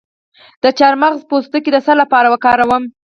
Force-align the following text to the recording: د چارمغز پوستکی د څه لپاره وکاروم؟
د 0.63 0.65
چارمغز 0.77 1.21
پوستکی 1.29 1.69
د 1.73 1.77
څه 1.85 1.93
لپاره 2.01 2.27
وکاروم؟ 2.29 2.83